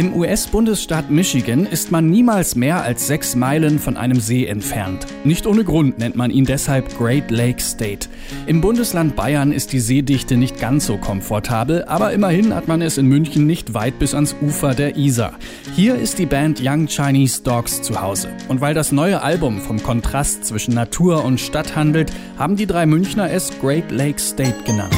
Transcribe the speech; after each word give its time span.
Im 0.00 0.16
US-Bundesstaat 0.16 1.10
Michigan 1.10 1.66
ist 1.66 1.90
man 1.90 2.08
niemals 2.08 2.56
mehr 2.56 2.82
als 2.82 3.06
sechs 3.06 3.36
Meilen 3.36 3.78
von 3.78 3.98
einem 3.98 4.18
See 4.18 4.46
entfernt. 4.46 5.06
Nicht 5.24 5.46
ohne 5.46 5.62
Grund 5.62 5.98
nennt 5.98 6.16
man 6.16 6.30
ihn 6.30 6.46
deshalb 6.46 6.96
Great 6.96 7.30
Lake 7.30 7.60
State. 7.60 8.08
Im 8.46 8.62
Bundesland 8.62 9.14
Bayern 9.14 9.52
ist 9.52 9.74
die 9.74 9.78
Seedichte 9.78 10.38
nicht 10.38 10.58
ganz 10.58 10.86
so 10.86 10.96
komfortabel, 10.96 11.84
aber 11.84 12.14
immerhin 12.14 12.54
hat 12.54 12.66
man 12.66 12.80
es 12.80 12.96
in 12.96 13.08
München 13.08 13.46
nicht 13.46 13.74
weit 13.74 13.98
bis 13.98 14.14
ans 14.14 14.34
Ufer 14.40 14.74
der 14.74 14.96
Isar. 14.96 15.34
Hier 15.76 15.96
ist 15.96 16.18
die 16.18 16.24
Band 16.24 16.62
Young 16.64 16.86
Chinese 16.86 17.42
Dogs 17.42 17.82
zu 17.82 18.00
Hause. 18.00 18.30
Und 18.48 18.62
weil 18.62 18.72
das 18.72 18.92
neue 18.92 19.22
Album 19.22 19.60
vom 19.60 19.82
Kontrast 19.82 20.46
zwischen 20.46 20.72
Natur 20.72 21.26
und 21.26 21.40
Stadt 21.40 21.76
handelt, 21.76 22.10
haben 22.38 22.56
die 22.56 22.66
drei 22.66 22.86
Münchner 22.86 23.30
es 23.30 23.50
Great 23.60 23.90
Lake 23.90 24.18
State 24.18 24.64
genannt. 24.64 24.96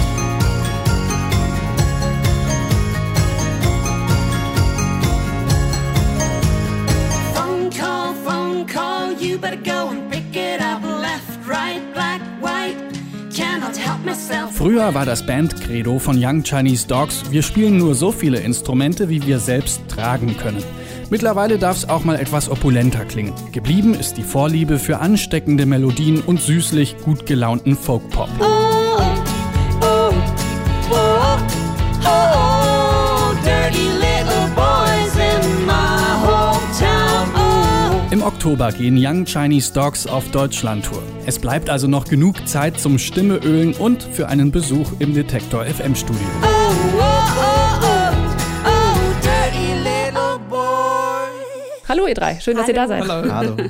Früher 14.82 14.95
war 14.95 15.06
das 15.06 15.24
Bandcredo 15.24 16.00
von 16.00 16.16
Young 16.18 16.42
Chinese 16.42 16.88
Dogs, 16.88 17.22
wir 17.30 17.45
spielen 17.45 17.77
nur 17.77 17.95
so 17.95 18.10
viele 18.10 18.41
Instrumente, 18.41 19.08
wie 19.08 19.24
wir 19.24 19.38
selbst 19.38 19.80
tragen 19.86 20.36
können. 20.36 20.60
Mittlerweile 21.08 21.56
darf 21.56 21.77
es 21.77 21.88
auch 21.88 22.02
mal 22.02 22.18
etwas 22.18 22.48
opulenter 22.50 23.05
klingen. 23.05 23.32
Geblieben 23.52 23.95
ist 23.95 24.16
die 24.16 24.24
Vorliebe 24.24 24.80
für 24.80 24.98
ansteckende 24.98 25.66
Melodien 25.66 26.20
und 26.20 26.41
süßlich 26.41 26.96
gut 26.96 27.27
gelaunten 27.27 27.77
Folkpop. 27.77 28.28
Oh, 28.41 28.45
oh, 29.82 30.12
oh, 30.91 31.38
oh, 32.05 32.61
Oktober 38.42 38.72
gehen 38.72 38.96
Young 38.98 39.24
Chinese 39.24 39.72
Dogs 39.72 40.04
auf 40.04 40.28
Deutschlandtour. 40.32 41.00
Es 41.26 41.38
bleibt 41.38 41.70
also 41.70 41.86
noch 41.86 42.06
genug 42.06 42.48
Zeit 42.48 42.76
zum 42.76 42.98
Stimmeölen 42.98 43.72
und 43.74 44.02
für 44.02 44.26
einen 44.26 44.50
Besuch 44.50 44.90
im 44.98 45.14
Detektor 45.14 45.64
FM 45.64 45.94
Studio. 45.94 46.26
Oh, 46.42 46.46
oh, 46.48 47.02
oh, 47.38 47.84
oh, 47.84 48.66
oh, 48.66 48.98
dirty 49.22 49.74
little 49.84 50.40
boy. 50.50 50.58
Hallo 51.88 52.08
ihr 52.08 52.14
drei, 52.14 52.40
schön, 52.40 52.56
dass 52.56 52.66
ihr 52.66 52.74
da 52.74 52.88
seid. 52.88 53.08
Hallo. 53.08 53.56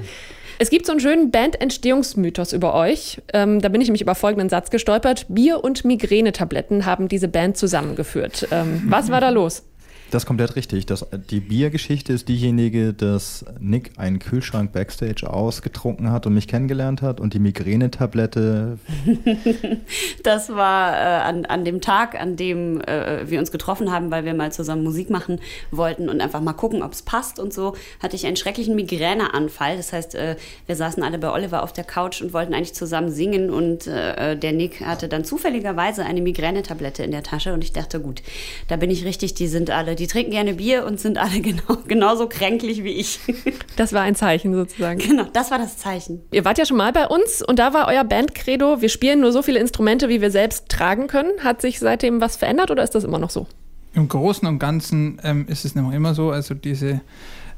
Es 0.58 0.70
gibt 0.70 0.86
so 0.86 0.92
einen 0.92 1.00
schönen 1.00 1.32
Band-Entstehungsmythos 1.32 2.52
über 2.52 2.72
euch. 2.72 3.20
Ähm, 3.32 3.60
da 3.60 3.68
bin 3.68 3.80
ich 3.80 3.88
nämlich 3.88 4.02
über 4.02 4.14
folgenden 4.14 4.48
Satz 4.48 4.70
gestolpert. 4.70 5.26
Bier 5.28 5.64
und 5.64 5.84
Migränetabletten 5.84 6.86
haben 6.86 7.08
diese 7.08 7.26
Band 7.26 7.56
zusammengeführt. 7.56 8.46
Ähm, 8.52 8.84
was 8.86 9.10
war 9.10 9.20
da 9.20 9.30
los? 9.30 9.64
Das 10.12 10.24
ist 10.24 10.26
komplett 10.26 10.56
richtig. 10.56 10.84
Das, 10.84 11.06
die 11.30 11.40
Biergeschichte 11.40 12.12
ist 12.12 12.28
diejenige, 12.28 12.92
dass 12.92 13.46
Nick 13.58 13.92
einen 13.96 14.18
Kühlschrank 14.18 14.70
backstage 14.70 15.26
ausgetrunken 15.26 16.12
hat 16.12 16.26
und 16.26 16.34
mich 16.34 16.48
kennengelernt 16.48 17.00
hat 17.00 17.18
und 17.18 17.32
die 17.32 17.38
Migränetablette 17.38 18.78
Das 20.22 20.50
war 20.50 20.92
äh, 20.92 21.22
an, 21.22 21.46
an 21.46 21.64
dem 21.64 21.80
Tag, 21.80 22.20
an 22.20 22.36
dem 22.36 22.82
äh, 22.82 23.30
wir 23.30 23.38
uns 23.38 23.50
getroffen 23.50 23.90
haben, 23.90 24.10
weil 24.10 24.26
wir 24.26 24.34
mal 24.34 24.52
zusammen 24.52 24.84
Musik 24.84 25.08
machen 25.08 25.40
wollten 25.70 26.10
und 26.10 26.20
einfach 26.20 26.42
mal 26.42 26.52
gucken, 26.52 26.82
ob 26.82 26.92
es 26.92 27.00
passt 27.00 27.38
und 27.38 27.54
so, 27.54 27.74
hatte 28.02 28.14
ich 28.14 28.26
einen 28.26 28.36
schrecklichen 28.36 28.76
Migräneanfall. 28.76 29.78
Das 29.78 29.94
heißt, 29.94 30.14
äh, 30.14 30.36
wir 30.66 30.76
saßen 30.76 31.02
alle 31.02 31.18
bei 31.18 31.32
Oliver 31.32 31.62
auf 31.62 31.72
der 31.72 31.84
Couch 31.84 32.20
und 32.20 32.34
wollten 32.34 32.52
eigentlich 32.52 32.74
zusammen 32.74 33.10
singen 33.10 33.48
und 33.48 33.86
äh, 33.86 34.36
der 34.36 34.52
Nick 34.52 34.82
hatte 34.82 35.08
dann 35.08 35.24
zufälligerweise 35.24 36.04
eine 36.04 36.20
Migränetablette 36.20 37.02
in 37.02 37.12
der 37.12 37.22
Tasche 37.22 37.54
und 37.54 37.64
ich 37.64 37.72
dachte, 37.72 37.98
gut, 37.98 38.22
da 38.68 38.76
bin 38.76 38.90
ich 38.90 39.06
richtig, 39.06 39.32
die 39.32 39.46
sind 39.46 39.70
alle, 39.70 39.94
die 40.01 40.01
trinken 40.06 40.32
gerne 40.32 40.54
Bier 40.54 40.84
und 40.84 41.00
sind 41.00 41.18
alle 41.18 41.40
genau, 41.42 41.78
genauso 41.86 42.28
kränklich 42.28 42.84
wie 42.84 42.92
ich. 42.92 43.20
Das 43.76 43.94
war 43.94 44.02
ein 44.02 44.14
Zeichen 44.14 44.54
sozusagen. 44.54 44.98
genau, 44.98 45.24
das 45.32 45.50
war 45.50 45.58
das 45.58 45.78
Zeichen. 45.78 46.20
Ihr 46.30 46.44
wart 46.44 46.58
ja 46.58 46.66
schon 46.66 46.76
mal 46.76 46.92
bei 46.92 47.06
uns 47.06 47.42
und 47.42 47.58
da 47.58 47.72
war 47.72 47.88
euer 47.88 48.04
Bandcredo, 48.04 48.82
wir 48.82 48.90
spielen 48.90 49.20
nur 49.20 49.32
so 49.32 49.40
viele 49.40 49.58
Instrumente, 49.60 50.10
wie 50.10 50.20
wir 50.20 50.30
selbst 50.30 50.68
tragen 50.68 51.06
können. 51.06 51.30
Hat 51.42 51.62
sich 51.62 51.78
seitdem 51.78 52.20
was 52.20 52.36
verändert 52.36 52.70
oder 52.70 52.82
ist 52.82 52.94
das 52.94 53.04
immer 53.04 53.18
noch 53.18 53.30
so? 53.30 53.46
Im 53.94 54.08
Großen 54.08 54.46
und 54.46 54.58
Ganzen 54.58 55.20
ähm, 55.24 55.46
ist 55.48 55.64
es 55.64 55.74
noch 55.74 55.92
immer 55.92 56.14
so. 56.14 56.30
Also 56.30 56.54
diese, 56.54 57.00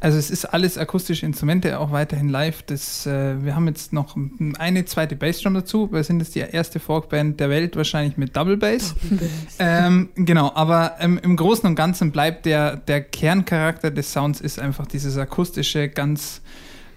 also 0.04 0.18
es 0.18 0.30
ist 0.30 0.44
alles 0.44 0.76
akustische 0.76 1.24
Instrumente, 1.24 1.80
auch 1.80 1.90
weiterhin 1.90 2.28
live. 2.28 2.62
Das, 2.64 3.06
äh, 3.06 3.42
wir 3.42 3.56
haben 3.56 3.66
jetzt 3.68 3.94
noch 3.94 4.16
eine 4.58 4.84
zweite 4.84 5.16
Bassdrum 5.16 5.54
dazu. 5.54 5.90
Wir 5.90 6.04
sind 6.04 6.20
jetzt 6.20 6.34
die 6.34 6.40
erste 6.40 6.78
Folkband 6.78 7.40
der 7.40 7.48
Welt 7.48 7.74
wahrscheinlich 7.74 8.18
mit 8.18 8.36
Double 8.36 8.58
Bass. 8.58 8.94
ähm, 9.58 10.10
genau, 10.14 10.52
aber 10.54 10.96
ähm, 11.00 11.18
im 11.22 11.36
Großen 11.36 11.66
und 11.66 11.74
Ganzen 11.74 12.12
bleibt 12.12 12.44
der, 12.44 12.76
der 12.76 13.00
Kerncharakter 13.00 13.90
des 13.90 14.12
Sounds 14.12 14.42
ist 14.42 14.58
einfach 14.58 14.86
dieses 14.86 15.16
akustische, 15.16 15.88
ganz 15.88 16.42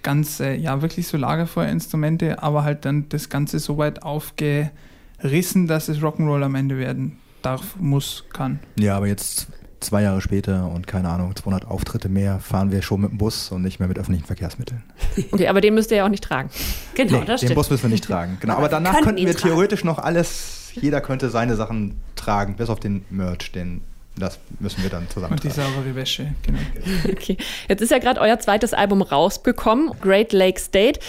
ganz, 0.03 0.41
äh, 0.41 0.55
ja, 0.55 0.81
wirklich 0.81 1.07
so 1.07 1.15
Lagerfeuerinstrumente, 1.15 2.43
aber 2.43 2.65
halt 2.65 2.83
dann 2.83 3.07
das 3.07 3.29
Ganze 3.29 3.59
so 3.59 3.77
weit 3.77 4.03
aufgerissen, 4.03 5.67
dass 5.67 5.87
es 5.87 5.99
Rock'n'Roll 5.99 6.43
am 6.43 6.55
Ende 6.55 6.77
werden 6.77 7.19
darf, 7.41 7.77
muss, 7.77 8.25
kann. 8.33 8.59
Ja, 8.77 8.97
aber 8.97 9.07
jetzt 9.07 9.47
zwei 9.79 10.01
Jahre 10.03 10.21
später 10.21 10.67
und 10.71 10.87
keine 10.87 11.09
Ahnung, 11.09 11.35
200 11.35 11.65
Auftritte 11.67 12.09
mehr, 12.09 12.39
fahren 12.39 12.71
wir 12.71 12.81
schon 12.81 13.01
mit 13.01 13.11
dem 13.11 13.17
Bus 13.17 13.51
und 13.51 13.61
nicht 13.61 13.79
mehr 13.79 13.87
mit 13.87 13.97
öffentlichen 13.99 14.25
Verkehrsmitteln. 14.25 14.83
Okay, 15.31 15.47
aber 15.47 15.61
den 15.61 15.73
müsst 15.73 15.91
ihr 15.91 15.97
ja 15.97 16.05
auch 16.05 16.09
nicht 16.09 16.23
tragen. 16.23 16.49
Genau, 16.95 17.19
Nee, 17.19 17.25
das 17.25 17.41
den 17.41 17.47
stimmt. 17.47 17.55
Bus 17.55 17.69
müssen 17.69 17.83
wir 17.83 17.89
nicht 17.89 18.03
tragen. 18.03 18.37
Genau, 18.39 18.53
Aber 18.53 18.63
aber 18.63 18.69
danach 18.69 19.01
könnten 19.01 19.25
wir 19.25 19.33
tragen. 19.33 19.49
theoretisch 19.53 19.83
noch 19.83 19.97
alles, 19.99 20.71
jeder 20.73 21.01
könnte 21.01 21.29
seine 21.29 21.55
Sachen 21.55 21.95
tragen, 22.15 22.55
bis 22.55 22.69
auf 22.69 22.79
den 22.79 23.03
Merch, 23.09 23.51
den, 23.51 23.81
das 24.15 24.39
müssen 24.59 24.81
wir 24.83 24.89
dann 24.89 25.07
zusammen 25.09 25.33
Und 25.33 25.43
die 25.43 25.49
tragen. 25.49 25.73
saubere 25.73 25.95
Wäsche, 25.95 26.33
genau. 26.43 26.59
Okay. 27.11 27.37
Jetzt 27.67 27.81
ist 27.81 27.91
ja 27.91 27.99
gerade 27.99 28.19
euer 28.21 28.39
zweites 28.39 28.73
Album 28.73 29.01
rausgekommen, 29.01 29.91
Great 30.01 30.33
Lake 30.33 30.59
State. 30.59 30.99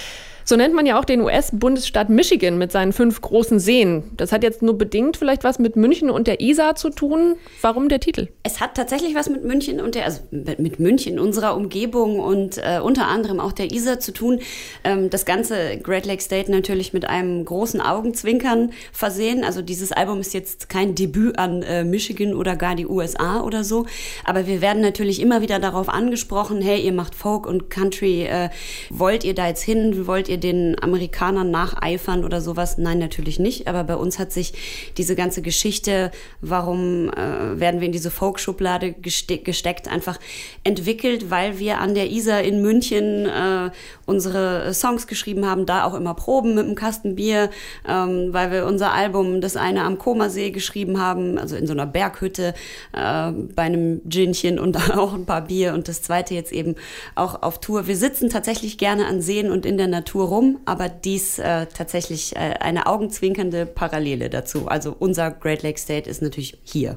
So 0.48 0.56
nennt 0.56 0.72
man 0.72 0.86
ja 0.86 0.98
auch 0.98 1.04
den 1.04 1.20
US-Bundesstaat 1.20 2.09
Michigan 2.09 2.56
mit 2.56 2.72
seinen 2.72 2.94
fünf 2.94 3.20
großen 3.20 3.60
Seen. 3.60 4.04
Das 4.16 4.32
hat 4.32 4.42
jetzt 4.42 4.62
nur 4.62 4.78
bedingt 4.78 5.19
vielleicht 5.19 5.44
was 5.44 5.59
mit 5.59 5.76
München 5.76 6.09
und 6.09 6.26
der 6.26 6.41
Isar 6.41 6.75
zu 6.75 6.88
tun. 6.88 7.36
Warum 7.60 7.91
der 7.91 8.00
Titel? 8.00 8.28
Es 8.44 8.59
hat 8.59 8.75
tatsächlich 8.75 9.14
was 9.14 9.28
mit 9.28 9.44
München 9.44 9.78
und 9.78 9.94
der, 9.94 10.06
also 10.06 10.22
mit 10.31 10.81
München, 10.81 11.19
unserer 11.19 11.54
Umgebung 11.54 12.19
und 12.19 12.56
äh, 12.56 12.81
unter 12.82 13.09
anderem 13.09 13.41
auch 13.41 13.53
der 13.53 13.72
Isar 13.72 14.00
zu 14.00 14.10
tun. 14.10 14.41
Ähm, 14.84 15.10
das 15.10 15.26
ganze 15.26 15.76
Great 15.82 16.06
Lake 16.06 16.22
State 16.22 16.50
natürlich 16.50 16.94
mit 16.94 17.04
einem 17.04 17.44
großen 17.44 17.82
Augenzwinkern 17.82 18.72
versehen. 18.91 19.44
Also 19.44 19.60
dieses 19.60 19.92
Album 19.92 20.20
ist 20.20 20.32
jetzt 20.32 20.70
kein 20.70 20.94
Debüt 20.94 21.38
an 21.38 21.60
äh, 21.60 21.84
Michigan 21.84 22.32
oder 22.32 22.56
gar 22.56 22.75
die 22.75 22.86
USA 22.86 23.42
oder 23.42 23.65
so. 23.65 23.84
Aber 24.25 24.47
wir 24.47 24.62
werden 24.62 24.80
natürlich 24.80 25.20
immer 25.20 25.42
wieder 25.42 25.59
darauf 25.59 25.91
angesprochen, 25.91 26.62
hey, 26.62 26.80
ihr 26.80 26.94
macht 26.94 27.15
Folk 27.15 27.47
und 27.47 27.69
Country, 27.69 28.22
äh, 28.22 28.48
wollt 28.88 29.25
ihr 29.25 29.34
da 29.34 29.47
jetzt 29.47 29.62
hin? 29.62 30.06
Wollt 30.06 30.30
ihr 30.30 30.38
den 30.38 30.81
Amerikanern 30.82 31.50
nacheifern 31.50 32.25
oder 32.25 32.41
sowas? 32.41 32.78
Nein, 32.78 32.99
natürlich 32.99 33.38
nicht. 33.38 33.69
Aber 33.69 33.84
bei 33.84 33.97
uns 33.97 34.19
hat 34.19 34.32
sich 34.32 34.53
diese 34.97 35.15
ganze 35.15 35.43
Geschichte, 35.43 36.10
warum 36.41 37.10
äh, 37.10 37.59
werden 37.60 37.81
wir 37.81 37.87
in 37.87 37.93
diese 37.93 38.10
Folk-Schublade 38.10 38.93
geste 38.93 39.38
gesteckt, 39.38 39.88
einfach 39.88 40.19
entwickelt, 40.65 41.31
weil 41.31 41.59
wir 41.59 41.78
an 41.78 41.94
der 41.94 42.10
Isar 42.10 42.43
in 42.43 42.62
München 42.62 43.27
äh, 43.27 43.71
unsere 44.06 44.72
Songs 44.75 45.06
geschrieben 45.06 45.47
haben, 45.47 45.66
da 45.66 45.84
auch 45.84 45.94
immer 45.94 46.15
Proben 46.15 46.54
mit 46.54 46.65
einem 46.65 46.75
Kasten 46.75 47.16
Bier, 47.16 47.50
ähm, 47.87 48.28
weil 48.32 48.50
wir 48.50 48.66
unser 48.66 48.93
Album, 48.93 49.41
das 49.41 49.56
eine 49.56 49.82
am 49.82 49.98
Komasee 49.98 50.50
geschrieben 50.50 51.00
haben, 51.00 51.38
also 51.38 51.56
in 51.56 51.66
so 51.66 51.72
einer 51.72 51.87
Berghütte 51.87 52.54
äh, 52.93 53.32
bei 53.32 53.62
einem 53.62 54.00
Ginchen 54.04 54.59
und 54.59 54.77
auch 54.97 55.15
ein 55.15 55.27
paar 55.27 55.43
Bier 55.43 55.75
und 55.75 55.88
das 55.88 56.03
zweite 56.03 56.34
jetzt 56.34 56.53
eben 56.53 56.75
auch 57.15 57.43
auf 57.43 57.60
Tour. 57.60 57.87
Wir 57.87 57.97
sitzen 57.97 58.31
tatsächlich 58.31 58.78
gerne 58.78 59.06
an 59.06 59.21
Seen 59.21 59.50
und 59.50 59.66
in 59.66 59.77
der 59.77 59.88
Natur 59.88 60.28
rum, 60.28 60.61
aber 60.65 60.89
dies 60.89 61.39
äh, 61.39 61.66
tatsächlich 61.66 62.37
äh, 62.37 62.55
eine 62.61 62.87
augenzwinkernde 62.87 63.66
Parallele 63.66 64.30
dazu. 64.30 64.69
Also 64.69 64.95
unser 64.98 65.30
Great 65.30 65.63
Lake 65.63 65.78
State 65.78 66.09
ist 66.09 66.22
natürlich 66.22 66.59
hier. 66.63 66.97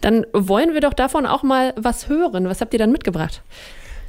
Dann 0.00 0.26
wollen 0.32 0.74
wir 0.74 0.80
doch 0.80 0.94
davon 0.94 1.26
auch 1.26 1.42
mal 1.42 1.74
was 1.76 2.08
hören. 2.08 2.48
Was 2.48 2.60
habt 2.60 2.72
ihr 2.72 2.78
dann 2.78 2.92
mitgebracht? 2.92 3.42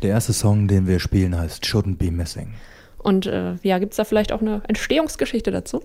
Der 0.01 0.11
erste 0.11 0.33
Song, 0.33 0.67
den 0.67 0.87
wir 0.87 0.99
spielen, 0.99 1.37
heißt 1.37 1.63
Shouldn't 1.63 1.97
Be 1.97 2.11
Missing. 2.11 2.53
Und 2.97 3.25
äh, 3.25 3.55
ja, 3.63 3.79
gibt 3.79 3.93
es 3.93 3.97
da 3.97 4.05
vielleicht 4.05 4.31
auch 4.31 4.41
eine 4.41 4.61
Entstehungsgeschichte 4.67 5.51
dazu? 5.51 5.83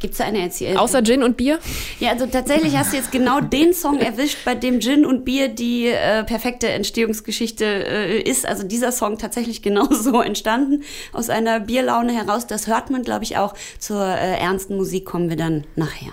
Gibt 0.00 0.12
es 0.12 0.18
da 0.18 0.24
eine 0.24 0.40
Erzählung? 0.40 0.78
Außer 0.78 1.04
Gin 1.04 1.22
und 1.22 1.36
Bier? 1.36 1.58
Ja, 2.00 2.10
also 2.10 2.26
tatsächlich 2.26 2.74
hast 2.74 2.92
du 2.92 2.96
jetzt 2.96 3.12
genau 3.12 3.40
den 3.40 3.74
Song 3.74 3.98
erwischt, 3.98 4.38
bei 4.46 4.54
dem 4.54 4.80
Gin 4.80 5.04
und 5.04 5.26
Bier 5.26 5.48
die 5.48 5.88
äh, 5.88 6.24
perfekte 6.24 6.68
Entstehungsgeschichte 6.70 7.64
äh, 7.66 8.20
ist. 8.22 8.46
Also 8.46 8.66
dieser 8.66 8.92
Song 8.92 9.18
tatsächlich 9.18 9.60
genau 9.62 9.84
so 9.92 10.22
entstanden, 10.22 10.84
aus 11.12 11.28
einer 11.28 11.60
Bierlaune 11.60 12.14
heraus. 12.14 12.46
Das 12.46 12.66
hört 12.66 12.90
man, 12.90 13.02
glaube 13.02 13.24
ich, 13.24 13.36
auch. 13.36 13.54
Zur 13.78 14.02
äh, 14.02 14.38
ernsten 14.38 14.76
Musik 14.76 15.04
kommen 15.04 15.28
wir 15.28 15.36
dann 15.36 15.64
nachher. 15.76 16.12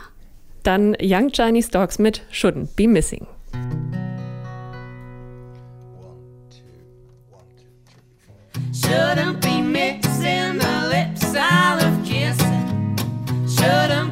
Dann 0.63 0.98
Young 1.01 1.31
Chinese 1.31 1.72
Dogs 1.72 1.98
mit 1.98 2.24
Shouldn't 2.30 2.75
Be 2.75 2.89
Missing. 2.89 3.25
Shouldn't 8.74 9.42
be 9.42 9.62
mixing 9.62 10.60
the 10.60 10.89
lips 10.89 11.34
I 11.36 11.87
should 13.68 13.90
have 13.92 14.06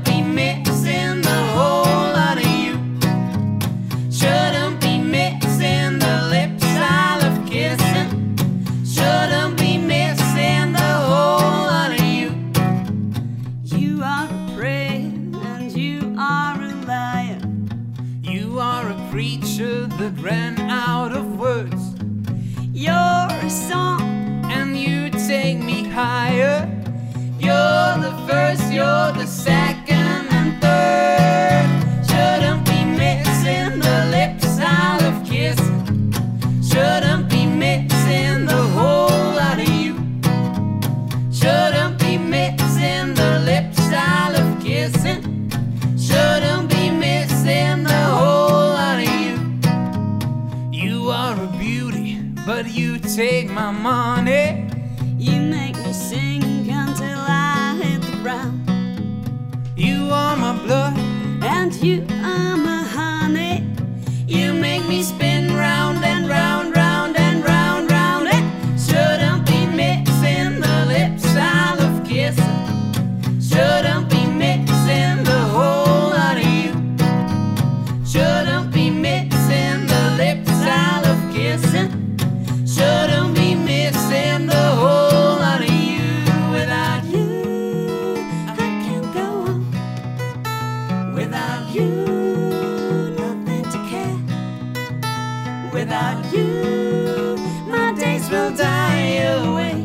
Without 95.75 96.23
you, 96.33 97.35
my 97.67 97.91
days 97.91 98.29
will 98.29 98.55
die 98.55 99.17
away. 99.35 99.75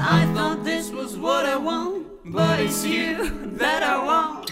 I 0.00 0.24
thought 0.32 0.64
this 0.64 0.90
was 0.90 1.18
what 1.18 1.44
I 1.44 1.58
want, 1.58 2.06
but 2.24 2.60
it's 2.60 2.82
you 2.82 3.30
that 3.58 3.82
I 3.82 4.02
want. 4.02 4.50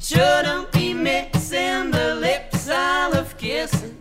Shouldn't 0.00 0.72
be 0.72 0.92
mixing 0.92 1.92
the 1.92 2.16
lips 2.16 2.68
I 2.68 3.10
love 3.10 3.38
kissing. 3.38 3.96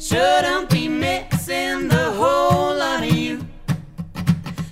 Shouldn't 0.00 0.70
be 0.70 0.88
mixing 0.88 1.86
the 1.86 2.10
whole 2.18 2.74
lot 2.74 3.04
of 3.04 3.12
you. 3.12 3.46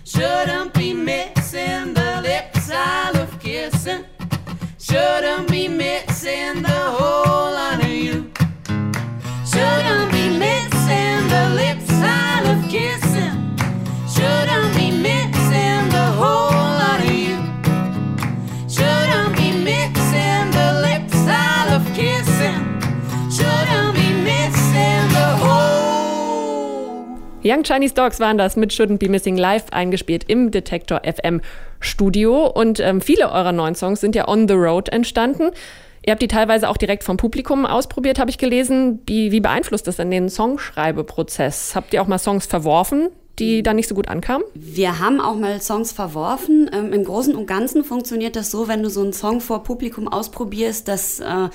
Shouldn't 0.04 0.74
be 0.74 0.92
mixing 0.94 1.94
the 1.94 2.20
lips 2.22 2.72
I 2.72 3.12
love 3.12 3.38
kissing. 3.38 4.04
Shouldn't 4.80 5.48
be 5.48 5.68
mixing 5.68 6.62
the 6.62 6.80
whole 6.96 7.52
lot 7.52 7.78
of 7.83 7.83
Young 27.46 27.62
Chinese 27.62 27.92
Dogs 27.92 28.20
waren 28.20 28.38
das 28.38 28.56
mit 28.56 28.72
Shouldn't 28.72 28.96
Be 28.96 29.10
Missing 29.10 29.36
Live 29.36 29.66
eingespielt 29.70 30.24
im 30.28 30.50
Detektor 30.50 31.02
FM 31.04 31.42
Studio. 31.78 32.46
Und 32.46 32.80
ähm, 32.80 33.02
viele 33.02 33.30
eurer 33.30 33.52
neuen 33.52 33.74
Songs 33.74 34.00
sind 34.00 34.14
ja 34.14 34.26
on 34.26 34.48
the 34.48 34.54
road 34.54 34.88
entstanden. 34.88 35.50
Ihr 36.06 36.12
habt 36.12 36.22
die 36.22 36.28
teilweise 36.28 36.70
auch 36.70 36.78
direkt 36.78 37.04
vom 37.04 37.18
Publikum 37.18 37.66
ausprobiert, 37.66 38.18
habe 38.18 38.30
ich 38.30 38.38
gelesen. 38.38 39.00
Wie, 39.06 39.30
wie 39.30 39.40
beeinflusst 39.40 39.86
das 39.86 39.96
denn 39.96 40.10
den 40.10 40.30
Songschreibeprozess? 40.30 41.74
Habt 41.74 41.92
ihr 41.92 42.00
auch 42.00 42.06
mal 42.06 42.18
Songs 42.18 42.46
verworfen, 42.46 43.10
die 43.38 43.62
dann 43.62 43.76
nicht 43.76 43.88
so 43.88 43.94
gut 43.94 44.08
ankamen? 44.08 44.44
Wir 44.54 44.98
haben 44.98 45.20
auch 45.20 45.36
mal 45.36 45.60
Songs 45.60 45.92
verworfen. 45.92 46.70
Ähm, 46.72 46.92
Im 46.92 47.04
Großen 47.04 47.34
und 47.34 47.46
Ganzen 47.46 47.84
funktioniert 47.84 48.36
das 48.36 48.50
so, 48.50 48.68
wenn 48.68 48.82
du 48.82 48.90
so 48.90 49.02
einen 49.02 49.12
Song 49.12 49.40
vor 49.40 49.64
Publikum 49.64 50.06
ausprobierst, 50.08 50.86
dass 50.86 51.20
äh, 51.20 51.48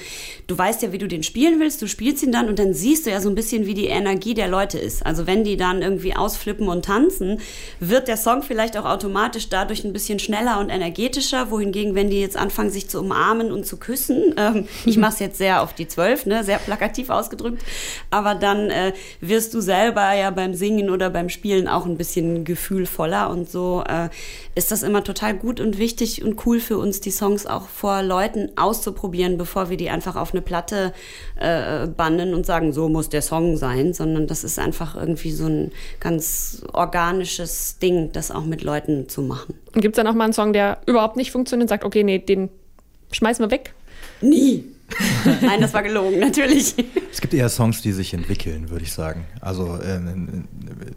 du 0.47 0.57
weißt 0.57 0.81
ja, 0.81 0.91
wie 0.91 0.97
du 0.97 1.07
den 1.07 1.23
spielen 1.23 1.59
willst, 1.59 1.81
du 1.81 1.87
spielst 1.87 2.23
ihn 2.23 2.31
dann 2.31 2.49
und 2.49 2.59
dann 2.59 2.73
siehst 2.73 3.05
du 3.05 3.11
ja 3.11 3.21
so 3.21 3.29
ein 3.29 3.35
bisschen, 3.35 3.65
wie 3.65 3.73
die 3.73 3.87
Energie 3.87 4.33
der 4.33 4.47
Leute 4.49 4.77
ist. 4.77 5.05
Also 5.05 5.25
wenn 5.25 5.43
die 5.43 5.55
dann 5.55 5.81
irgendwie 5.81 6.15
ausflippen 6.15 6.67
und 6.67 6.85
tanzen, 6.85 7.39
wird 7.79 8.07
der 8.07 8.17
Song 8.17 8.43
vielleicht 8.43 8.77
auch 8.77 8.85
automatisch 8.85 9.47
dadurch 9.49 9.85
ein 9.85 9.93
bisschen 9.93 10.19
schneller 10.19 10.59
und 10.59 10.69
energetischer, 10.69 11.49
wohingegen, 11.49 11.95
wenn 11.95 12.09
die 12.09 12.19
jetzt 12.19 12.35
anfangen, 12.35 12.69
sich 12.69 12.89
zu 12.89 12.99
umarmen 12.99 13.51
und 13.51 13.65
zu 13.65 13.77
küssen, 13.77 14.33
ähm, 14.37 14.67
ich 14.85 14.97
mache 14.99 15.13
es 15.13 15.19
jetzt 15.19 15.37
sehr 15.37 15.61
auf 15.61 15.73
die 15.73 15.87
Zwölf, 15.87 16.25
ne, 16.25 16.43
sehr 16.43 16.57
plakativ 16.57 17.09
ausgedrückt, 17.09 17.63
aber 18.09 18.35
dann 18.35 18.69
äh, 18.69 18.93
wirst 19.21 19.53
du 19.53 19.61
selber 19.61 20.13
ja 20.13 20.29
beim 20.31 20.53
Singen 20.53 20.89
oder 20.89 21.09
beim 21.09 21.29
Spielen 21.29 21.68
auch 21.69 21.85
ein 21.85 21.97
bisschen 21.97 22.43
gefühlvoller 22.43 23.29
und 23.29 23.49
so 23.49 23.83
äh, 23.87 24.09
ist 24.55 24.71
das 24.71 24.83
immer 24.83 25.03
total 25.03 25.35
gut 25.35 25.59
und 25.59 25.77
wichtig 25.77 26.23
und 26.23 26.45
cool 26.45 26.59
für 26.59 26.77
uns, 26.77 27.01
die 27.01 27.11
Songs 27.11 27.45
auch 27.45 27.67
vor 27.67 28.01
Leuten 28.01 28.51
auszuprobieren, 28.55 29.37
bevor 29.37 29.69
wir 29.69 29.77
die 29.77 29.89
einfach 29.89 30.15
auf 30.15 30.33
eine 30.33 30.41
Platte 30.41 30.93
äh, 31.35 31.87
bannen 31.87 32.33
und 32.33 32.45
sagen, 32.45 32.73
so 32.73 32.89
muss 32.89 33.09
der 33.09 33.21
Song 33.21 33.57
sein, 33.57 33.93
sondern 33.93 34.27
das 34.27 34.43
ist 34.43 34.59
einfach 34.59 34.95
irgendwie 34.95 35.31
so 35.31 35.45
ein 35.45 35.71
ganz 35.99 36.63
organisches 36.73 37.79
Ding, 37.79 38.11
das 38.11 38.31
auch 38.31 38.45
mit 38.45 38.63
Leuten 38.63 39.09
zu 39.09 39.21
machen. 39.21 39.55
Und 39.73 39.81
gibt 39.81 39.95
es 39.95 39.97
dann 39.97 40.07
auch 40.07 40.15
mal 40.15 40.25
einen 40.25 40.33
Song, 40.33 40.53
der 40.53 40.79
überhaupt 40.85 41.15
nicht 41.15 41.31
funktioniert 41.31 41.65
und 41.65 41.69
sagt, 41.69 41.83
okay, 41.83 42.03
nee, 42.03 42.19
den 42.19 42.49
schmeißen 43.11 43.45
wir 43.45 43.51
weg? 43.51 43.73
Nie. 44.21 44.65
Nein, 45.41 45.61
das 45.61 45.73
war 45.73 45.83
gelogen, 45.83 46.19
natürlich. 46.19 46.75
Es 47.11 47.21
gibt 47.21 47.33
eher 47.33 47.49
Songs, 47.49 47.81
die 47.81 47.91
sich 47.91 48.13
entwickeln, 48.13 48.69
würde 48.69 48.83
ich 48.83 48.93
sagen. 48.93 49.25
Also 49.41 49.75
äh, 49.77 49.99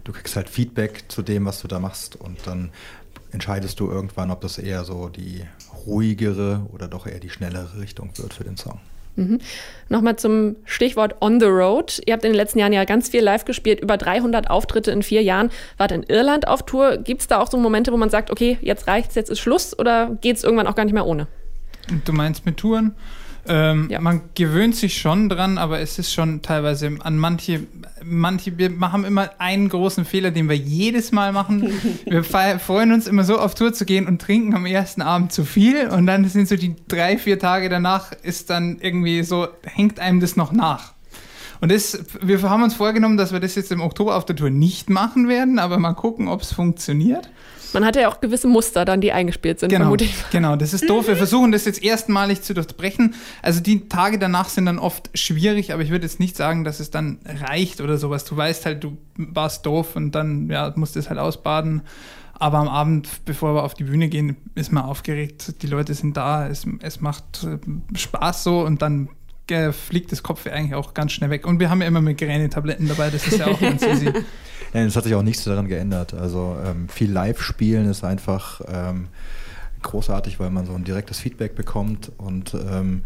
du 0.04 0.12
kriegst 0.12 0.36
halt 0.36 0.48
Feedback 0.48 1.04
zu 1.08 1.22
dem, 1.22 1.44
was 1.44 1.60
du 1.62 1.68
da 1.68 1.78
machst 1.78 2.16
und 2.16 2.38
dann 2.46 2.70
entscheidest 3.32 3.80
du 3.80 3.90
irgendwann, 3.90 4.30
ob 4.30 4.40
das 4.40 4.58
eher 4.58 4.84
so 4.84 5.08
die 5.08 5.44
ruhigere 5.86 6.66
oder 6.72 6.88
doch 6.88 7.06
eher 7.06 7.20
die 7.20 7.30
schnellere 7.30 7.80
Richtung 7.80 8.10
wird 8.16 8.34
für 8.34 8.44
den 8.44 8.56
Song. 8.56 8.80
Mhm. 9.16 9.40
Nochmal 9.88 10.16
zum 10.16 10.56
Stichwort 10.64 11.16
On 11.20 11.38
the 11.38 11.46
Road. 11.46 12.00
Ihr 12.06 12.14
habt 12.14 12.24
in 12.24 12.30
den 12.30 12.36
letzten 12.36 12.58
Jahren 12.58 12.72
ja 12.72 12.84
ganz 12.84 13.10
viel 13.10 13.22
live 13.22 13.44
gespielt, 13.44 13.80
über 13.80 13.96
300 13.96 14.48
Auftritte 14.48 14.90
in 14.90 15.02
vier 15.02 15.22
Jahren. 15.22 15.50
Wart 15.76 15.92
in 15.92 16.02
Irland 16.04 16.48
auf 16.48 16.64
Tour. 16.64 16.96
Gibt 16.96 17.20
es 17.20 17.26
da 17.26 17.40
auch 17.40 17.50
so 17.50 17.58
Momente, 17.58 17.92
wo 17.92 17.96
man 17.96 18.10
sagt, 18.10 18.30
okay, 18.30 18.58
jetzt 18.62 18.86
reicht's, 18.86 19.14
jetzt 19.14 19.30
ist 19.30 19.40
Schluss 19.40 19.78
oder 19.78 20.16
geht 20.20 20.36
es 20.36 20.44
irgendwann 20.44 20.66
auch 20.66 20.74
gar 20.74 20.84
nicht 20.84 20.94
mehr 20.94 21.06
ohne? 21.06 21.26
Du 22.04 22.12
meinst 22.12 22.46
mit 22.46 22.56
Touren? 22.56 22.94
Ähm, 23.48 23.88
Ja. 23.90 24.00
Man 24.00 24.20
gewöhnt 24.34 24.76
sich 24.76 24.98
schon 24.98 25.28
dran, 25.28 25.58
aber 25.58 25.80
es 25.80 25.98
ist 25.98 26.12
schon 26.12 26.42
teilweise 26.42 26.96
an 27.00 27.18
manche, 27.18 27.66
manche, 28.04 28.56
wir 28.56 28.70
machen 28.70 29.04
immer 29.04 29.30
einen 29.38 29.68
großen 29.68 30.04
Fehler, 30.04 30.30
den 30.30 30.48
wir 30.48 30.56
jedes 30.56 31.12
Mal 31.12 31.32
machen. 31.32 31.62
Wir 32.06 32.24
freuen 32.24 32.92
uns 32.92 33.06
immer 33.06 33.24
so 33.24 33.38
auf 33.38 33.54
Tour 33.54 33.72
zu 33.72 33.84
gehen 33.84 34.06
und 34.06 34.20
trinken 34.20 34.54
am 34.54 34.66
ersten 34.66 35.02
Abend 35.02 35.32
zu 35.32 35.44
viel 35.44 35.88
und 35.88 36.06
dann 36.06 36.24
sind 36.28 36.48
so 36.48 36.56
die 36.56 36.76
drei, 36.88 37.18
vier 37.18 37.38
Tage 37.38 37.68
danach 37.68 38.12
ist 38.22 38.50
dann 38.50 38.78
irgendwie 38.80 39.22
so, 39.22 39.48
hängt 39.64 39.98
einem 39.98 40.20
das 40.20 40.36
noch 40.36 40.52
nach. 40.52 40.92
Und 41.60 41.70
das, 41.70 41.98
wir 42.20 42.42
haben 42.42 42.64
uns 42.64 42.74
vorgenommen, 42.74 43.16
dass 43.16 43.32
wir 43.32 43.38
das 43.38 43.54
jetzt 43.54 43.70
im 43.70 43.80
Oktober 43.80 44.16
auf 44.16 44.24
der 44.24 44.34
Tour 44.34 44.50
nicht 44.50 44.90
machen 44.90 45.28
werden, 45.28 45.60
aber 45.60 45.78
mal 45.78 45.92
gucken, 45.94 46.26
ob 46.26 46.42
es 46.42 46.52
funktioniert. 46.52 47.30
Man 47.72 47.84
hat 47.84 47.96
ja 47.96 48.08
auch 48.08 48.20
gewisse 48.20 48.46
Muster 48.48 48.84
dann, 48.84 49.00
die 49.00 49.12
eingespielt 49.12 49.60
sind, 49.60 49.68
Genau, 49.70 49.84
vermute 49.84 50.04
ich. 50.04 50.14
genau, 50.30 50.56
das 50.56 50.74
ist 50.74 50.88
doof. 50.88 51.06
Wir 51.08 51.16
versuchen 51.16 51.52
das 51.52 51.64
jetzt 51.64 51.82
erstmalig 51.82 52.42
zu 52.42 52.54
durchbrechen. 52.54 53.14
Also 53.40 53.60
die 53.60 53.88
Tage 53.88 54.18
danach 54.18 54.48
sind 54.48 54.66
dann 54.66 54.78
oft 54.78 55.10
schwierig, 55.16 55.72
aber 55.72 55.82
ich 55.82 55.90
würde 55.90 56.04
jetzt 56.06 56.20
nicht 56.20 56.36
sagen, 56.36 56.64
dass 56.64 56.80
es 56.80 56.90
dann 56.90 57.18
reicht 57.24 57.80
oder 57.80 57.98
sowas. 57.98 58.24
Du 58.24 58.36
weißt 58.36 58.66
halt, 58.66 58.84
du 58.84 58.96
warst 59.16 59.64
doof 59.66 59.96
und 59.96 60.12
dann 60.14 60.48
ja, 60.50 60.72
musst 60.76 60.94
du 60.96 61.00
es 61.00 61.08
halt 61.08 61.18
ausbaden. 61.18 61.82
Aber 62.34 62.58
am 62.58 62.68
Abend, 62.68 63.08
bevor 63.24 63.54
wir 63.54 63.62
auf 63.62 63.74
die 63.74 63.84
Bühne 63.84 64.08
gehen, 64.08 64.36
ist 64.56 64.72
man 64.72 64.84
aufgeregt. 64.84 65.62
Die 65.62 65.68
Leute 65.68 65.94
sind 65.94 66.16
da, 66.16 66.48
es, 66.48 66.66
es 66.80 67.00
macht 67.00 67.44
äh, 67.44 67.58
Spaß 67.96 68.42
so 68.42 68.60
und 68.62 68.82
dann 68.82 69.08
äh, 69.48 69.70
fliegt 69.70 70.10
das 70.12 70.22
Kopf 70.24 70.46
eigentlich 70.46 70.74
auch 70.74 70.92
ganz 70.92 71.12
schnell 71.12 71.30
weg. 71.30 71.46
Und 71.46 71.60
wir 71.60 71.70
haben 71.70 71.80
ja 71.82 71.86
immer 71.88 72.00
Migräne-Tabletten 72.00 72.88
dabei, 72.88 73.10
das 73.10 73.26
ist 73.28 73.38
ja 73.38 73.46
auch 73.46 73.60
ganz 73.60 73.82
easy. 73.86 74.12
Nein, 74.72 74.86
es 74.86 74.96
hat 74.96 75.04
sich 75.04 75.14
auch 75.14 75.22
nichts 75.22 75.44
daran 75.44 75.68
geändert. 75.68 76.14
Also 76.14 76.56
ähm, 76.64 76.88
viel 76.88 77.10
Live-Spielen 77.10 77.88
ist 77.88 78.04
einfach 78.04 78.60
ähm, 78.66 79.08
großartig, 79.82 80.40
weil 80.40 80.50
man 80.50 80.66
so 80.66 80.74
ein 80.74 80.84
direktes 80.84 81.18
Feedback 81.18 81.54
bekommt 81.54 82.12
und 82.18 82.54
ähm, 82.54 83.02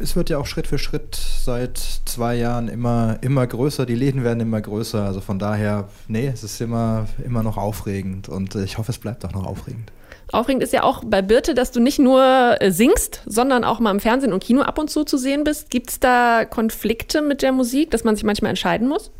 es 0.00 0.14
wird 0.14 0.30
ja 0.30 0.38
auch 0.38 0.46
Schritt 0.46 0.66
für 0.66 0.78
Schritt 0.78 1.16
seit 1.16 1.78
zwei 1.78 2.36
Jahren 2.36 2.68
immer, 2.68 3.18
immer 3.22 3.46
größer, 3.46 3.86
die 3.86 3.94
Läden 3.94 4.24
werden 4.24 4.40
immer 4.40 4.60
größer. 4.60 5.04
Also 5.04 5.20
von 5.20 5.38
daher, 5.38 5.88
nee, 6.08 6.28
es 6.32 6.44
ist 6.44 6.60
immer, 6.60 7.06
immer 7.24 7.42
noch 7.42 7.56
aufregend 7.56 8.28
und 8.28 8.54
ich 8.54 8.78
hoffe, 8.78 8.92
es 8.92 8.98
bleibt 8.98 9.24
auch 9.24 9.32
noch 9.32 9.46
aufregend. 9.46 9.90
Aufregend 10.30 10.62
ist 10.62 10.72
ja 10.72 10.82
auch 10.82 11.02
bei 11.04 11.20
Birte, 11.20 11.54
dass 11.54 11.72
du 11.72 11.80
nicht 11.80 11.98
nur 11.98 12.56
äh, 12.60 12.70
singst, 12.70 13.22
sondern 13.26 13.64
auch 13.64 13.80
mal 13.80 13.90
im 13.90 14.00
Fernsehen 14.00 14.32
und 14.32 14.42
Kino 14.42 14.62
ab 14.62 14.78
und 14.78 14.88
zu 14.88 15.04
zu 15.04 15.18
sehen 15.18 15.44
bist. 15.44 15.68
Gibt 15.70 15.90
es 15.90 16.00
da 16.00 16.44
Konflikte 16.44 17.20
mit 17.20 17.42
der 17.42 17.52
Musik, 17.52 17.90
dass 17.90 18.04
man 18.04 18.14
sich 18.14 18.24
manchmal 18.24 18.50
entscheiden 18.50 18.88
muss? 18.88 19.10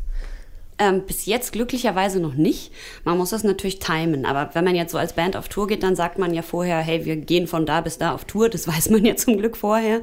Ähm, 0.79 1.03
bis 1.05 1.25
jetzt 1.25 1.53
glücklicherweise 1.53 2.19
noch 2.19 2.33
nicht. 2.33 2.71
Man 3.03 3.17
muss 3.17 3.29
das 3.29 3.43
natürlich 3.43 3.79
timen. 3.79 4.25
Aber 4.25 4.49
wenn 4.53 4.63
man 4.63 4.75
jetzt 4.75 4.91
so 4.91 4.97
als 4.97 5.13
Band 5.13 5.37
auf 5.37 5.47
Tour 5.47 5.67
geht, 5.67 5.83
dann 5.83 5.95
sagt 5.95 6.17
man 6.17 6.33
ja 6.33 6.41
vorher, 6.41 6.77
hey, 6.79 7.05
wir 7.05 7.15
gehen 7.15 7.47
von 7.47 7.65
da 7.65 7.81
bis 7.81 7.99
da 7.99 8.13
auf 8.13 8.25
Tour. 8.25 8.49
Das 8.49 8.67
weiß 8.69 8.89
man 8.89 9.05
ja 9.05 9.15
zum 9.15 9.37
Glück 9.37 9.55
vorher. 9.55 10.01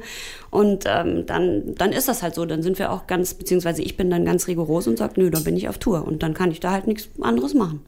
Und 0.49 0.85
ähm, 0.87 1.25
dann, 1.25 1.75
dann 1.75 1.91
ist 1.91 2.07
das 2.07 2.23
halt 2.23 2.35
so. 2.35 2.45
Dann 2.45 2.63
sind 2.63 2.79
wir 2.79 2.91
auch 2.91 3.07
ganz, 3.07 3.33
beziehungsweise 3.33 3.81
ich 3.81 3.97
bin 3.97 4.09
dann 4.09 4.25
ganz 4.25 4.47
rigoros 4.47 4.87
und 4.87 4.97
sage, 4.97 5.13
nö, 5.17 5.29
dann 5.29 5.43
bin 5.43 5.57
ich 5.57 5.67
auf 5.67 5.77
Tour. 5.77 6.05
Und 6.07 6.23
dann 6.23 6.33
kann 6.33 6.51
ich 6.51 6.59
da 6.59 6.71
halt 6.71 6.87
nichts 6.87 7.09
anderes 7.21 7.53
machen. 7.53 7.83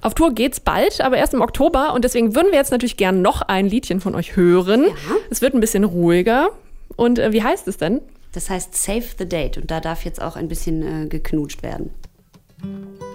Auf 0.00 0.12
Tour 0.14 0.34
geht's 0.34 0.60
bald, 0.60 1.00
aber 1.00 1.16
erst 1.16 1.32
im 1.32 1.40
Oktober 1.40 1.94
und 1.94 2.04
deswegen 2.04 2.34
würden 2.34 2.50
wir 2.50 2.58
jetzt 2.58 2.70
natürlich 2.70 2.98
gern 2.98 3.22
noch 3.22 3.40
ein 3.40 3.66
Liedchen 3.66 4.02
von 4.02 4.14
euch 4.14 4.36
hören. 4.36 4.88
Es 5.30 5.40
wird 5.40 5.54
ein 5.54 5.60
bisschen 5.60 5.82
ruhiger. 5.84 6.50
Und 6.96 7.18
äh, 7.18 7.32
wie 7.32 7.42
heißt 7.42 7.66
es 7.68 7.78
denn? 7.78 8.02
Das 8.32 8.50
heißt 8.50 8.74
Save 8.74 9.04
the 9.18 9.28
Date. 9.28 9.56
Und 9.56 9.70
da 9.70 9.80
darf 9.80 10.04
jetzt 10.04 10.20
auch 10.20 10.36
ein 10.36 10.48
bisschen 10.48 11.04
äh, 11.04 11.06
geknutscht 11.06 11.62
werden. 11.62 11.90
Música 12.62 13.13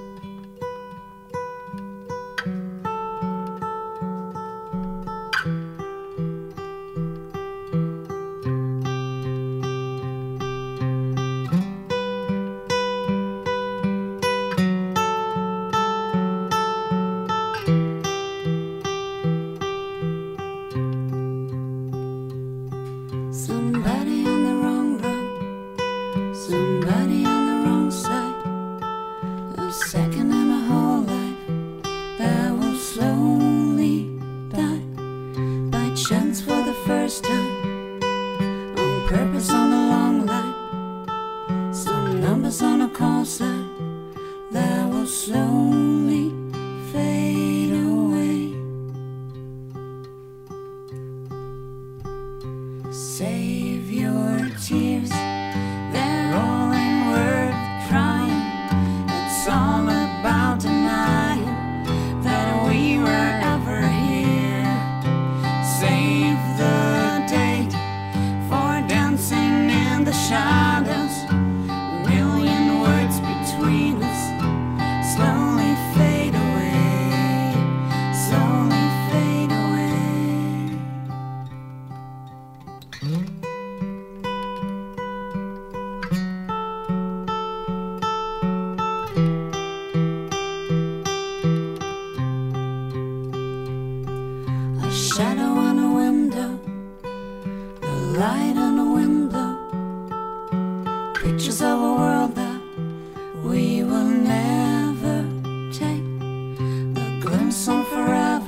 Forever, 107.51 108.45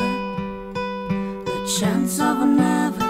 the 0.75 1.75
chance 1.79 2.19
of 2.19 2.39
a 2.39 2.45
never, 2.45 3.00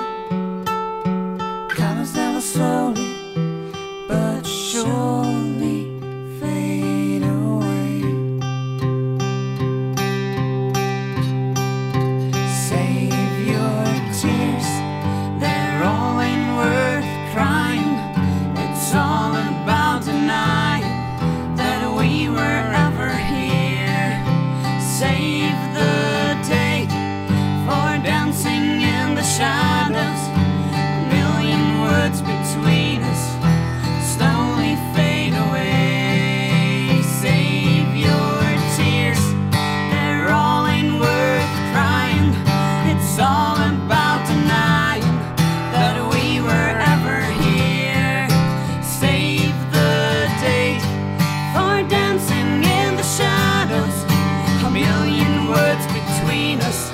Yes. 56.61 56.90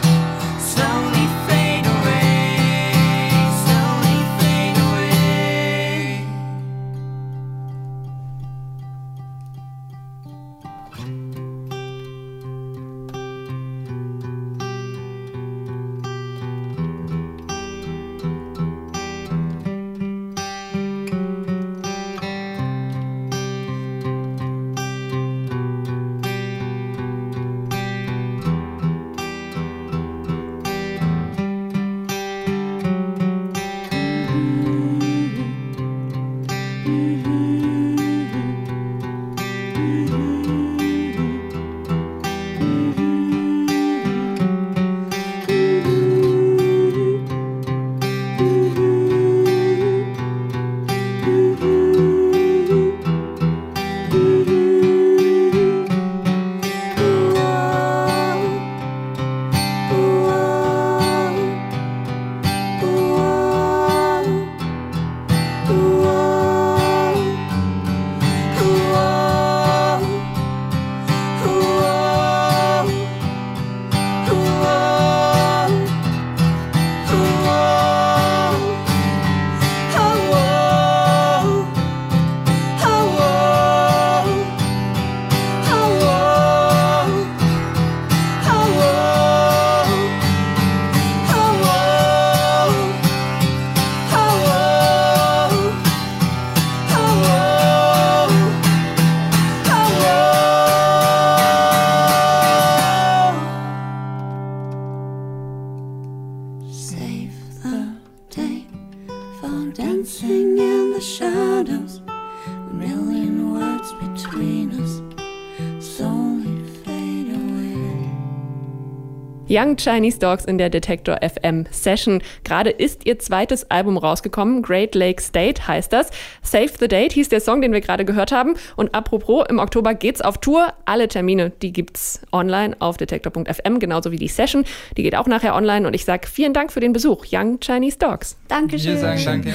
Young 119.57 119.75
Chinese 119.75 120.19
Dogs 120.19 120.45
in 120.45 120.59
der 120.59 120.69
Detektor 120.69 121.17
FM 121.21 121.65
Session. 121.71 122.21
Gerade 122.43 122.69
ist 122.69 123.07
ihr 123.07 123.17
zweites 123.17 123.71
Album 123.71 123.97
rausgekommen. 123.97 124.61
Great 124.61 124.93
Lake 124.93 125.19
State 125.19 125.67
heißt 125.67 125.91
das. 125.91 126.11
Save 126.43 126.69
the 126.79 126.87
Date 126.87 127.13
hieß 127.13 127.29
der 127.29 127.41
Song, 127.41 127.61
den 127.61 127.73
wir 127.73 127.81
gerade 127.81 128.05
gehört 128.05 128.31
haben. 128.31 128.53
Und 128.75 128.93
apropos, 128.93 129.45
im 129.49 129.57
Oktober 129.57 129.95
geht's 129.95 130.21
auf 130.21 130.37
Tour. 130.37 130.73
Alle 130.85 131.07
Termine, 131.07 131.51
die 131.63 131.73
gibt's 131.73 132.21
online 132.31 132.75
auf 132.77 132.97
detektor.fm, 132.97 133.79
genauso 133.79 134.11
wie 134.11 134.17
die 134.17 134.27
Session. 134.27 134.63
Die 134.95 135.01
geht 135.01 135.15
auch 135.15 135.25
nachher 135.25 135.55
online. 135.55 135.87
Und 135.87 135.95
ich 135.95 136.05
sag 136.05 136.27
vielen 136.27 136.53
Dank 136.53 136.71
für 136.71 136.79
den 136.79 136.93
Besuch. 136.93 137.25
Young 137.31 137.59
Chinese 137.59 137.97
Dogs. 137.97 138.37
Dankeschön. 138.49 138.93
Wir 138.93 138.99
sagen 138.99 139.23
danke. 139.25 139.53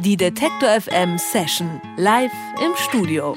Die 0.00 0.16
Detektor 0.16 0.68
FM 0.80 1.18
Session 1.18 1.80
live 1.96 2.32
im 2.60 2.72
Studio. 2.74 3.36